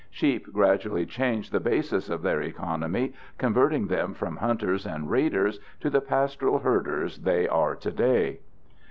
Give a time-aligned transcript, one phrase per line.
[0.09, 5.91] Sheep gradually changed the basis of their economy, converting them from hunters and raiders to
[5.91, 8.39] the pastoral herders they are today.